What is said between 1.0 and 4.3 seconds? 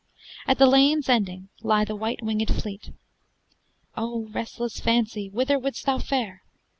ending lie the white winged fleet. O